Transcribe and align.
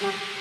Thank. 0.00 0.33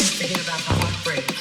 can't 0.00 0.32
about 0.40 0.58
the 0.60 0.72
heartbreak. 0.72 1.39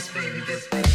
this, 0.00 0.14
baby, 0.14 0.40
this, 0.46 0.66
baby. 0.68 0.89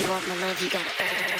You 0.00 0.08
want 0.08 0.26
my 0.26 0.34
love, 0.40 0.60
you 0.60 0.70
gotta 0.70 1.33